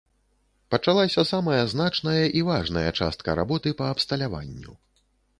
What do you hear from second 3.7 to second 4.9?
па абсталяванню.